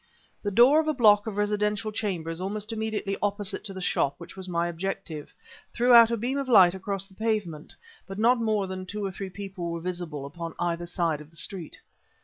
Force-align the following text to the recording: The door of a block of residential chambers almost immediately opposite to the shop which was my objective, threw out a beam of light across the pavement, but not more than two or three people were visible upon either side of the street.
The 0.41 0.49
door 0.49 0.79
of 0.79 0.87
a 0.87 0.95
block 0.95 1.27
of 1.27 1.37
residential 1.37 1.91
chambers 1.91 2.41
almost 2.41 2.71
immediately 2.73 3.17
opposite 3.21 3.63
to 3.65 3.71
the 3.73 3.79
shop 3.81 4.15
which 4.17 4.35
was 4.35 4.49
my 4.49 4.67
objective, 4.67 5.35
threw 5.75 5.93
out 5.93 6.09
a 6.09 6.17
beam 6.17 6.39
of 6.39 6.49
light 6.49 6.73
across 6.73 7.05
the 7.05 7.13
pavement, 7.13 7.75
but 8.07 8.17
not 8.17 8.41
more 8.41 8.65
than 8.65 8.87
two 8.87 9.05
or 9.05 9.11
three 9.11 9.29
people 9.29 9.69
were 9.69 9.79
visible 9.79 10.25
upon 10.25 10.55
either 10.57 10.87
side 10.87 11.21
of 11.21 11.29
the 11.29 11.35
street. 11.35 11.81